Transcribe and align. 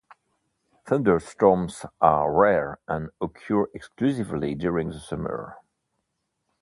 Thunderstorms 0.87 1.85
are 2.01 2.33
rare 2.33 2.79
and 2.87 3.11
occur 3.21 3.67
exclusively 3.71 4.55
during 4.55 4.89
the 4.89 4.99
summer. 4.99 5.57